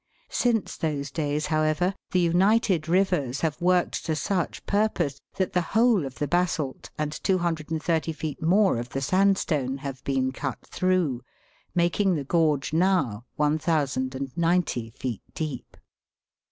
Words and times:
Since 0.31 0.77
those 0.77 1.11
days, 1.11 1.45
however, 1.45 1.93
the 2.09 2.21
united 2.21 2.89
rivers 2.89 3.41
have 3.41 3.61
worked 3.61 4.03
to 4.07 4.15
such 4.15 4.65
purpose 4.65 5.21
that 5.35 5.53
the 5.53 5.61
whole 5.61 6.07
of 6.07 6.15
the 6.15 6.27
basalt 6.27 6.89
and 6.97 7.11
230 7.11 8.11
feet 8.11 8.41
more 8.41 8.77
of 8.79 8.89
the 8.89 9.01
sand 9.01 9.37
stone 9.37 9.77
have 9.77 10.03
been 10.03 10.31
cut 10.31 10.57
through, 10.65 11.21
making 11.75 12.15
the 12.15 12.23
gorge 12.23 12.73
now 12.73 13.25
1,090 13.35 14.89
feet 14.89 15.21
deep. 15.35 15.77